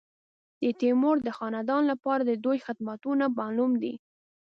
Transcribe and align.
د 0.61 0.63
تیمور 0.81 1.17
د 1.23 1.29
خاندان 1.37 1.83
لپاره 1.91 2.21
د 2.25 2.31
دوی 2.45 2.57
خدمتونه 2.65 3.25
معلوم 3.37 3.71
دي. 3.83 3.93